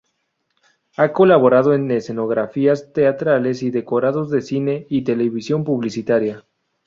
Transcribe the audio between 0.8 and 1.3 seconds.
Ha